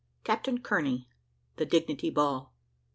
[0.23, 1.07] CAPTAIN KEARNEY
[1.57, 2.51] THE DIGNITY BALL.